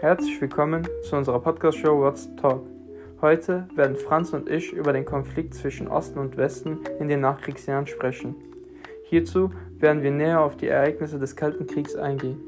[0.00, 2.66] Herzlich willkommen zu unserer Podcast-Show What's Talk.
[3.20, 7.86] Heute werden Franz und ich über den Konflikt zwischen Osten und Westen in den Nachkriegsjahren
[7.86, 8.34] sprechen.
[9.10, 12.40] Hierzu werden wir näher auf die Ereignisse des Kalten Kriegs eingehen.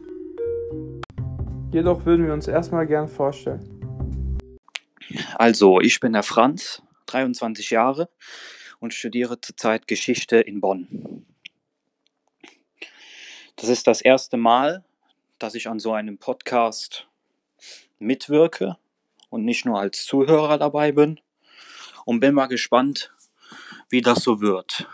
[1.71, 4.39] Jedoch würden wir uns erstmal gern vorstellen.
[5.35, 8.09] Also, ich bin der Franz, 23 Jahre
[8.81, 11.27] und studiere zurzeit Geschichte in Bonn.
[13.57, 14.87] Das ist das erste Mal,
[15.39, 17.09] dass ich an so einem Podcast
[18.03, 18.77] mitwirke
[19.31, 21.21] und nicht nur als Zuhörer dabei bin
[22.05, 23.13] und bin mal gespannt,
[23.89, 24.87] wie das so wird.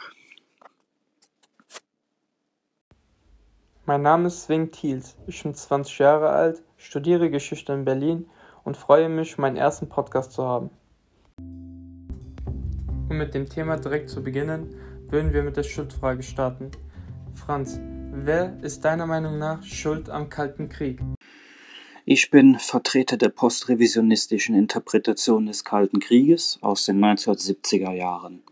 [3.87, 5.16] Mein Name ist Swing Thiels.
[5.27, 8.29] Ich bin 20 Jahre alt, studiere Geschichte in Berlin
[8.65, 10.69] und freue mich, meinen ersten Podcast zu haben.
[11.38, 14.75] Um mit dem Thema direkt zu beginnen,
[15.09, 16.71] würden wir mit der Schuldfrage starten.
[17.33, 17.80] Franz,
[18.13, 21.01] wer ist deiner Meinung nach schuld am Kalten Krieg?
[22.10, 28.42] Ich bin Vertreter der postrevisionistischen Interpretation des Kalten Krieges aus den 1970er Jahren.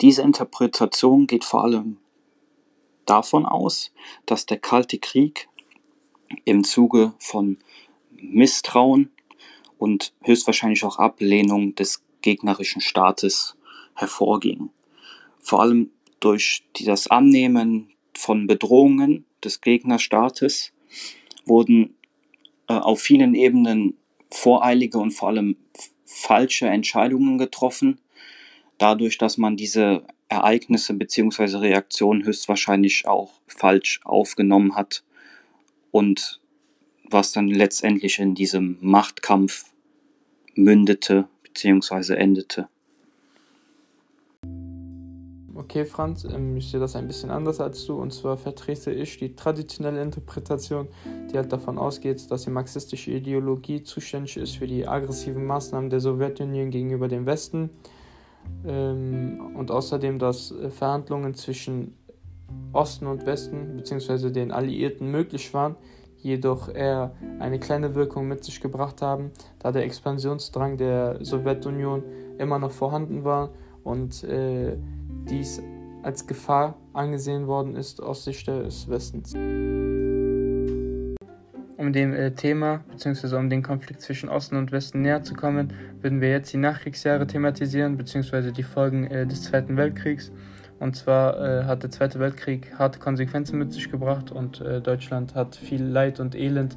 [0.00, 1.96] Diese Interpretation geht vor allem
[3.06, 3.90] davon aus,
[4.24, 5.48] dass der Kalte Krieg
[6.44, 7.58] im Zuge von
[8.12, 9.10] Misstrauen
[9.76, 13.56] und höchstwahrscheinlich auch Ablehnung des gegnerischen Staates
[13.96, 14.70] hervorging.
[15.40, 20.70] Vor allem durch das Annehmen von Bedrohungen des Gegnerstaates
[21.46, 21.94] wurden
[22.68, 23.96] äh, auf vielen Ebenen
[24.30, 25.56] voreilige und vor allem
[26.04, 28.00] falsche Entscheidungen getroffen,
[28.78, 31.58] dadurch, dass man diese Ereignisse bzw.
[31.58, 35.04] Reaktionen höchstwahrscheinlich auch falsch aufgenommen hat
[35.90, 36.40] und
[37.04, 39.66] was dann letztendlich in diesem Machtkampf
[40.54, 42.14] mündete bzw.
[42.14, 42.68] endete.
[45.56, 48.00] Okay, Franz, ähm, ich sehe das ein bisschen anders als du.
[48.00, 50.88] Und zwar vertrete ich die traditionelle Interpretation,
[51.30, 56.00] die halt davon ausgeht, dass die marxistische Ideologie zuständig ist für die aggressiven Maßnahmen der
[56.00, 57.70] Sowjetunion gegenüber dem Westen.
[58.66, 61.94] Ähm, und außerdem, dass äh, Verhandlungen zwischen
[62.72, 64.30] Osten und Westen bzw.
[64.30, 65.76] den Alliierten möglich waren,
[66.16, 72.02] jedoch eher eine kleine Wirkung mit sich gebracht haben, da der Expansionsdrang der Sowjetunion
[72.38, 73.50] immer noch vorhanden war
[73.84, 74.76] und äh,
[75.28, 75.62] dies
[76.02, 79.34] als Gefahr angesehen worden ist aus Sicht des Westens.
[81.76, 83.36] Um dem äh, Thema bzw.
[83.36, 87.26] um den Konflikt zwischen Osten und Westen näher zu kommen, würden wir jetzt die Nachkriegsjahre
[87.26, 88.52] thematisieren bzw.
[88.52, 90.30] die Folgen äh, des Zweiten Weltkriegs.
[90.80, 95.34] Und zwar äh, hat der Zweite Weltkrieg harte Konsequenzen mit sich gebracht und äh, Deutschland
[95.34, 96.76] hat viel Leid und Elend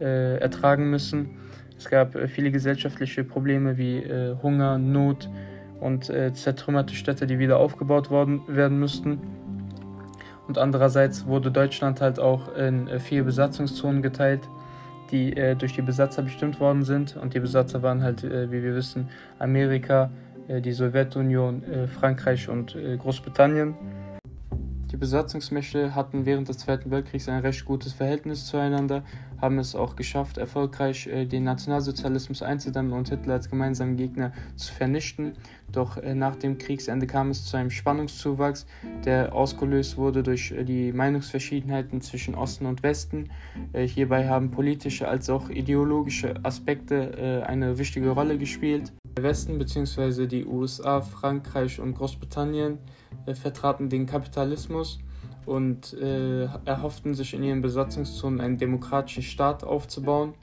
[0.00, 1.30] äh, ertragen müssen.
[1.78, 4.02] Es gab äh, viele gesellschaftliche Probleme wie
[4.42, 5.28] Hunger, Not
[5.84, 9.20] und zertrümmerte Städte, die wieder aufgebaut worden werden müssten.
[10.46, 14.48] Und andererseits wurde Deutschland halt auch in äh, vier Besatzungszonen geteilt,
[15.10, 17.16] die äh, durch die Besatzer bestimmt worden sind.
[17.16, 19.08] Und die Besatzer waren halt, äh, wie wir wissen,
[19.38, 20.10] Amerika,
[20.48, 23.74] äh, die Sowjetunion, äh, Frankreich und äh, Großbritannien.
[24.92, 29.02] Die Besatzungsmächte hatten während des Zweiten Weltkriegs ein recht gutes Verhältnis zueinander,
[29.40, 34.72] haben es auch geschafft, erfolgreich äh, den Nationalsozialismus einzudämmen und Hitler als gemeinsamen Gegner zu
[34.72, 35.34] vernichten.
[35.72, 38.66] Doch äh, nach dem Kriegsende kam es zu einem Spannungszuwachs,
[39.04, 43.30] der ausgelöst wurde durch äh, die Meinungsverschiedenheiten zwischen Osten und Westen.
[43.74, 48.92] Hierbei haben politische als auch ideologische Aspekte eine wichtige Rolle gespielt.
[49.16, 50.26] Der Westen bzw.
[50.26, 52.78] die USA, Frankreich und Großbritannien
[53.34, 54.98] vertraten den Kapitalismus
[55.46, 60.34] und äh, erhofften sich in ihren Besatzungszonen einen demokratischen Staat aufzubauen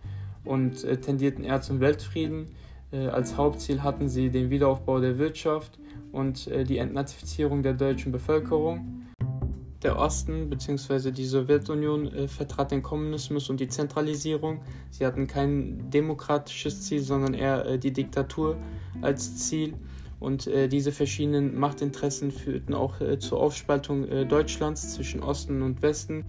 [0.43, 2.47] und äh, tendierten eher zum Weltfrieden.
[2.91, 5.79] Äh, als Hauptziel hatten sie den Wiederaufbau der Wirtschaft
[6.11, 9.07] und äh, die Entnazifizierung der deutschen Bevölkerung.
[9.83, 11.11] Der Osten bzw.
[11.11, 14.61] die Sowjetunion äh, vertrat den Kommunismus und die Zentralisierung.
[14.91, 18.57] Sie hatten kein demokratisches Ziel, sondern eher die Diktatur
[19.01, 19.73] als Ziel
[20.21, 25.81] und äh, diese verschiedenen Machtinteressen führten auch äh, zur Aufspaltung äh, Deutschlands zwischen Osten und
[25.81, 26.23] Westen.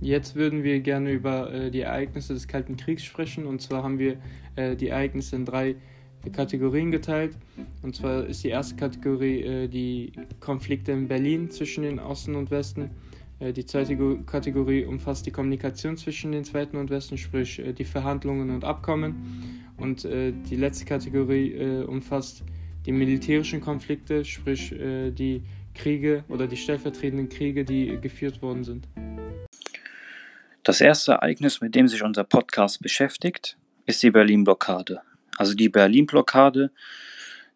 [0.00, 3.46] Jetzt würden wir gerne über äh, die Ereignisse des Kalten Kriegs sprechen.
[3.46, 4.18] Und zwar haben wir
[4.54, 5.74] äh, die Ereignisse in drei
[6.32, 7.36] Kategorien geteilt.
[7.82, 12.50] Und zwar ist die erste Kategorie äh, die Konflikte in Berlin zwischen den Osten und
[12.50, 12.90] Westen.
[13.40, 13.96] Die zweite
[14.26, 19.62] Kategorie umfasst die Kommunikation zwischen den Zweiten und Westen, sprich die Verhandlungen und Abkommen.
[19.76, 22.42] Und die letzte Kategorie umfasst
[22.88, 25.42] die militärischen Konflikte, sprich äh, die
[25.74, 28.88] Kriege oder die stellvertretenden Kriege, die geführt worden sind.
[30.62, 35.02] Das erste Ereignis, mit dem sich unser Podcast beschäftigt, ist die Berlin-Blockade.
[35.36, 36.70] Also die Berlin-Blockade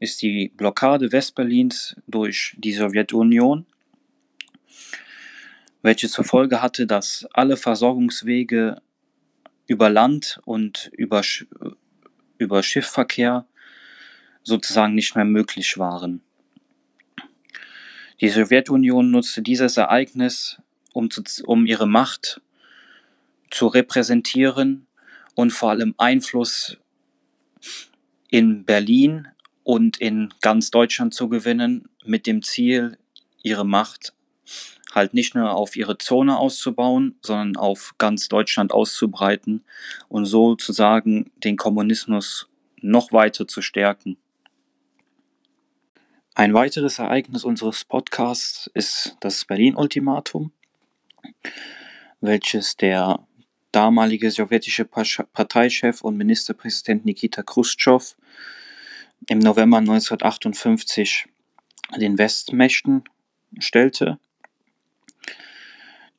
[0.00, 3.64] ist die Blockade Westberlins durch die Sowjetunion,
[5.80, 8.82] welche zur Folge hatte, dass alle Versorgungswege
[9.66, 11.22] über Land und über,
[12.36, 13.46] über Schiffverkehr
[14.42, 16.22] sozusagen nicht mehr möglich waren.
[18.20, 20.60] Die Sowjetunion nutzte dieses Ereignis,
[20.92, 22.40] um, zu, um ihre Macht
[23.50, 24.86] zu repräsentieren
[25.34, 26.78] und vor allem Einfluss
[28.30, 29.28] in Berlin
[29.64, 32.96] und in ganz Deutschland zu gewinnen, mit dem Ziel,
[33.42, 34.14] ihre Macht
[34.94, 39.64] halt nicht nur auf ihre Zone auszubauen, sondern auf ganz Deutschland auszubreiten
[40.08, 42.48] und sozusagen den Kommunismus
[42.80, 44.16] noch weiter zu stärken.
[46.34, 50.50] Ein weiteres Ereignis unseres Podcasts ist das Berlin-Ultimatum,
[52.22, 53.26] welches der
[53.70, 58.14] damalige sowjetische Parteichef und Ministerpräsident Nikita Khrushchev
[59.28, 61.26] im November 1958
[61.98, 63.04] den Westmächten
[63.58, 64.18] stellte.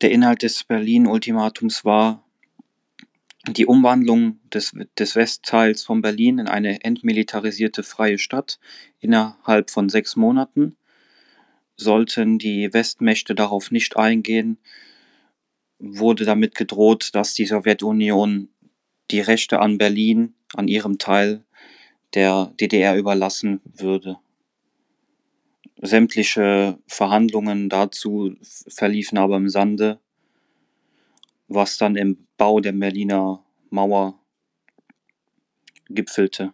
[0.02, 2.23] Der Inhalt des Berlin-Ultimatums war
[3.48, 8.60] die Umwandlung des, des Westteils von Berlin in eine entmilitarisierte freie Stadt
[9.00, 10.78] innerhalb von sechs Monaten.
[11.76, 14.58] Sollten die Westmächte darauf nicht eingehen,
[15.80, 18.50] wurde damit gedroht, dass die Sowjetunion
[19.12, 21.44] die Rechte an Berlin, an ihrem Teil
[22.14, 24.18] der DDR überlassen würde.
[25.82, 28.36] Sämtliche Verhandlungen dazu
[28.70, 30.00] verliefen aber im Sande,
[31.54, 34.20] was dann im Bau der Berliner Mauer
[35.90, 36.54] gipfelte.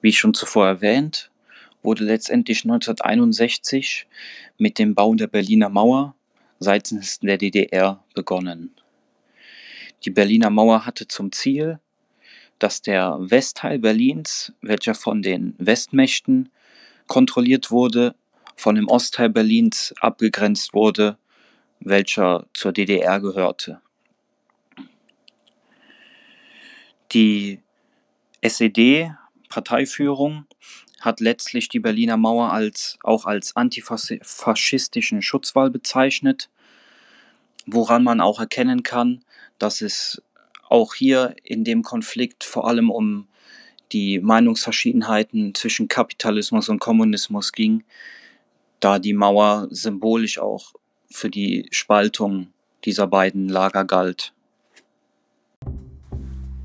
[0.00, 1.30] Wie schon zuvor erwähnt,
[1.82, 4.06] wurde letztendlich 1961
[4.58, 6.14] mit dem Bau der Berliner Mauer
[6.58, 8.74] seitens der DDR begonnen.
[10.04, 11.78] Die Berliner Mauer hatte zum Ziel,
[12.58, 16.50] dass der Westteil Berlins, welcher von den Westmächten
[17.06, 18.14] kontrolliert wurde,
[18.56, 21.18] von dem Ostteil Berlins abgegrenzt wurde,
[21.80, 23.80] welcher zur DDR gehörte.
[27.12, 27.60] Die
[28.42, 30.46] SED-Parteiführung
[31.00, 36.50] hat letztlich die Berliner Mauer als, auch als antifaschistischen Schutzwall bezeichnet,
[37.66, 39.24] woran man auch erkennen kann,
[39.58, 40.22] dass es
[40.68, 43.26] auch hier in dem Konflikt vor allem um
[43.92, 47.82] die Meinungsverschiedenheiten zwischen Kapitalismus und Kommunismus ging,
[48.78, 50.74] da die Mauer symbolisch auch
[51.10, 52.48] für die Spaltung
[52.84, 54.32] dieser beiden Lager galt.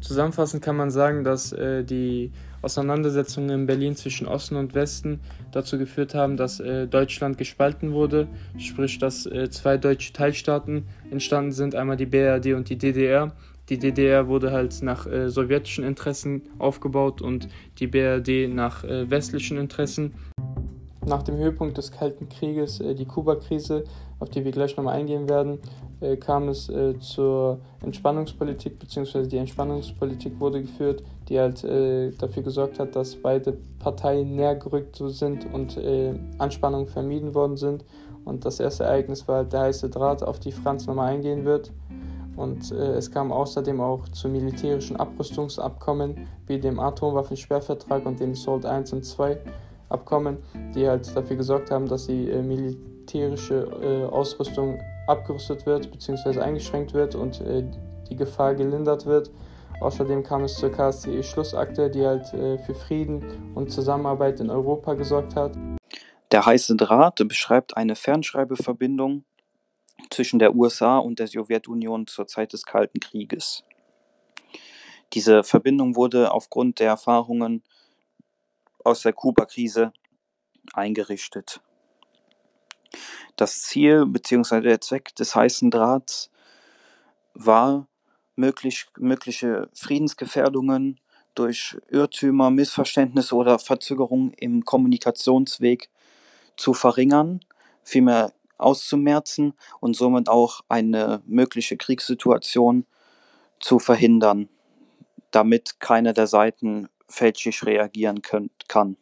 [0.02, 2.32] Zusammenfassend kann man sagen, dass äh, die
[2.62, 5.20] Auseinandersetzungen in Berlin zwischen Osten und Westen
[5.52, 8.28] dazu geführt haben, dass äh, Deutschland gespalten wurde,
[8.58, 13.36] sprich dass äh, zwei deutsche Teilstaaten entstanden sind, einmal die BRD und die DDR.
[13.70, 17.50] Die DDR wurde halt nach äh, sowjetischen Interessen aufgebaut und
[17.80, 20.14] die BRD nach äh, westlichen Interessen.
[21.06, 23.84] Nach dem Höhepunkt des Kalten Krieges, äh, die Kuba-Krise,
[24.20, 25.60] auf die wir gleich nochmal eingehen werden,
[26.02, 32.80] äh, kam es äh, zur Entspannungspolitik, beziehungsweise die Entspannungspolitik wurde geführt, die halt dafür gesorgt
[32.80, 35.80] hat, dass beide Parteien näher gerückt sind und
[36.38, 37.84] Anspannungen vermieden worden sind.
[38.26, 41.72] Und das erste Ereignis war halt der heiße Draht, auf die Franz nochmal eingehen wird.
[42.36, 48.66] Und äh, es kam außerdem auch zu militärischen Abrüstungsabkommen wie dem Atomwaffensperrvertrag und dem SALT
[48.66, 49.38] 1 und 2
[49.90, 50.38] Abkommen,
[50.74, 56.40] die halt dafür gesorgt haben, dass die äh, militärische äh, Ausrüstung abgerüstet wird bzw.
[56.40, 57.64] eingeschränkt wird und äh,
[58.10, 59.32] die Gefahr gelindert wird.
[59.82, 65.36] Außerdem kam es zur KSCE-Schlussakte, die halt äh, für Frieden und Zusammenarbeit in Europa gesorgt
[65.36, 65.52] hat.
[66.32, 69.24] Der heiße Draht beschreibt eine Fernschreibeverbindung
[70.10, 73.64] zwischen der USA und der Sowjetunion zur Zeit des Kalten Krieges.
[75.14, 77.64] Diese Verbindung wurde aufgrund der Erfahrungen
[78.86, 79.92] aus der Kuba-Krise
[80.74, 81.62] eingerichtet.
[83.36, 84.62] Das Ziel bzw.
[84.62, 86.32] der Zweck des heißen Drahts
[87.34, 87.88] war,
[88.36, 91.00] möglich, mögliche Friedensgefährdungen
[91.34, 95.90] durch Irrtümer, Missverständnisse oder Verzögerungen im Kommunikationsweg
[96.56, 97.42] zu verringern,
[97.84, 102.86] vielmehr auszumerzen und somit auch eine mögliche Kriegssituation
[103.60, 104.48] zu verhindern,
[105.32, 108.98] damit keine der Seiten fälschlich reagieren können, kann.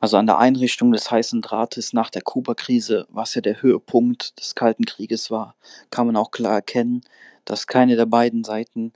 [0.00, 4.54] Also an der Einrichtung des heißen Drahtes nach der Kuba-Krise, was ja der Höhepunkt des
[4.54, 5.56] Kalten Krieges war,
[5.90, 7.02] kann man auch klar erkennen,
[7.44, 8.92] dass keine der beiden Seiten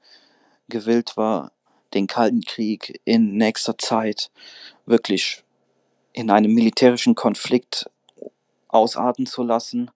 [0.69, 1.53] gewillt war,
[1.93, 4.31] den Kalten Krieg in nächster Zeit
[4.87, 5.43] wirklich
[6.13, 7.91] in einem militärischen Konflikt
[8.69, 9.91] ausarten zu lassen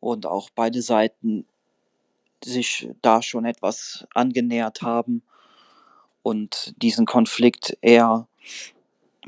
[0.00, 1.46] und auch beide Seiten
[2.44, 5.22] sich da schon etwas angenähert haben
[6.22, 8.28] und diesen Konflikt eher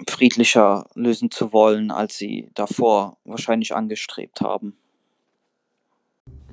[0.09, 4.77] friedlicher lösen zu wollen, als sie davor wahrscheinlich angestrebt haben.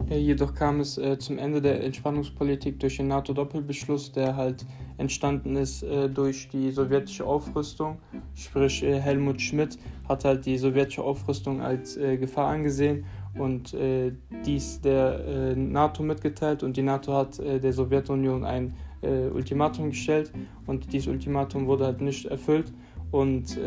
[0.09, 4.65] Jedoch kam es äh, zum Ende der Entspannungspolitik durch den NATO-Doppelbeschluss, der halt
[4.97, 7.99] entstanden ist äh, durch die sowjetische Aufrüstung.
[8.35, 13.05] Sprich, äh, Helmut Schmidt hat halt die sowjetische Aufrüstung als äh, Gefahr angesehen
[13.37, 14.11] und äh,
[14.45, 20.31] dies der äh, NATO mitgeteilt und die NATO hat der Sowjetunion ein Ultimatum gestellt
[20.65, 22.71] und dieses Ultimatum wurde halt nicht erfüllt
[23.11, 23.59] und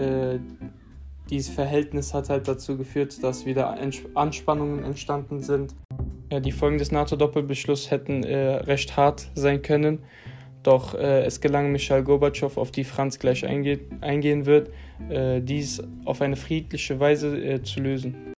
[1.29, 3.77] dieses Verhältnis hat halt dazu geführt, dass wieder
[4.15, 5.75] Anspannungen entstanden sind
[6.31, 10.03] die Folgen des NATO-Doppelbeschlusses hätten äh, recht hart sein können,
[10.63, 14.71] doch äh, es gelang Michael Gorbatschow, auf die Franz gleich einge eingehen wird,
[15.09, 18.35] äh, dies auf eine friedliche Weise äh, zu lösen.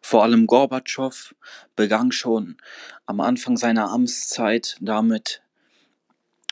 [0.00, 1.34] Vor allem Gorbatschow
[1.76, 2.56] begann schon
[3.04, 5.42] am Anfang seiner Amtszeit damit,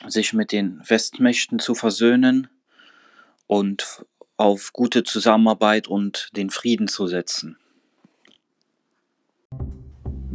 [0.07, 2.47] sich mit den Westmächten zu versöhnen
[3.47, 4.05] und
[4.37, 7.57] auf gute Zusammenarbeit und den Frieden zu setzen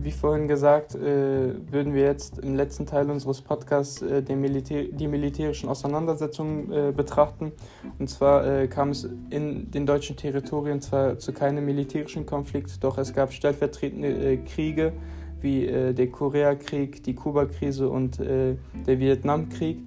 [0.04, 5.08] wie vorhin gesagt, äh, würden wir jetzt im letzten Teil unseres Podcasts äh, Militär die
[5.08, 7.52] militärischen Auseinandersetzungen äh, betrachten.
[7.98, 12.98] Und zwar äh, kam es in den deutschen Territorien zwar zu keinem militärischen Konflikt, doch
[12.98, 14.92] es gab stellvertretende äh, Kriege
[15.40, 18.56] wie äh, der Koreakrieg, die Kuba-Krise und der
[18.86, 19.78] Vietnamkrieg.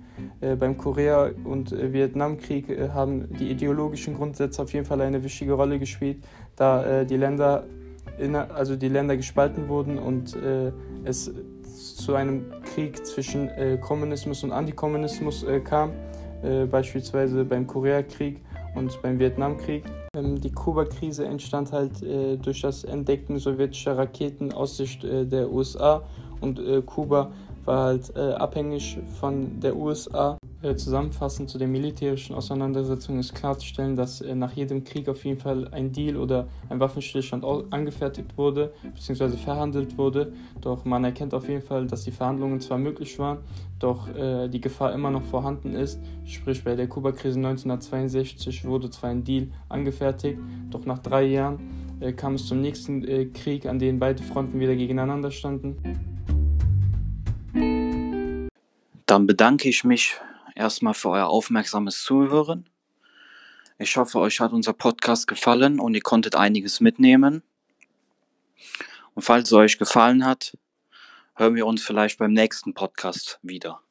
[0.59, 6.24] beim Korea- und Vietnamkrieg haben die ideologischen Grundsätze auf jeden Fall eine wichtige Rolle gespielt,
[6.55, 7.65] da die Länder
[8.49, 10.71] also die Länder gespalten wurden und äh,
[11.03, 11.31] es
[11.95, 15.91] zu einem Krieg zwischen äh, Kommunismus und Antikommunismus äh, kam,
[16.43, 18.41] äh, beispielsweise beim Koreakrieg
[18.75, 19.83] und beim Vietnamkrieg.
[20.15, 25.51] Ähm, die Kuba-Krise entstand halt äh, durch das Entdecken sowjetischer Raketen aus Sicht äh, der
[25.51, 26.03] USA
[26.39, 27.31] und Kuba
[27.67, 34.21] war halt abhängig von der USA äh, zusammenfassend zu den militärischen Auseinandersetzungen ist klarzustellen, dass
[34.21, 39.38] äh, nach jedem Krieg auf jeden Fall ein Deal oder ein Waffenstillstand angefertigt wurde bzw.
[39.38, 40.33] verhandelt wurde.
[40.59, 43.38] Doch man erkennt auf jeden Fall, dass die Verhandlungen zwar möglich waren,
[43.77, 46.00] doch äh, die Gefahr immer noch vorhanden ist.
[46.25, 50.39] Sprich, bei der Kuba-Krise 1962 wurde zwar ein Deal angefertigt,
[50.71, 51.59] doch nach drei Jahren
[52.00, 56.16] äh, kam es zum nächsten äh, Krieg, an dem beide Fronten wieder gegeneinander standen.
[57.54, 60.16] Dann bedanke ich mich
[60.56, 62.70] erstmal für euer aufmerksames Zuhören.
[63.80, 67.44] Ich hoffe, euch hat unser Podcast gefallen und ihr konntet einiges mitnehmen.
[69.13, 70.58] Und falls es euch gefallen hat,
[71.36, 73.82] hören wir uns vielleicht beim nächsten Podcast wieder.